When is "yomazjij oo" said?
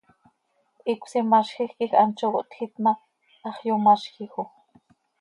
3.67-4.47